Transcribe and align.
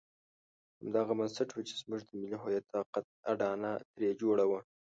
همدغه 0.79 1.13
بنسټ 1.19 1.49
وو 1.51 1.65
چې 1.67 1.73
زموږ 1.81 2.01
د 2.05 2.09
ملي 2.21 2.37
هویت 2.43 2.65
طاقت 2.73 3.05
اډانه 3.31 3.71
ترې 3.93 4.09
جوړه 4.21 4.45
وه. 4.49 4.59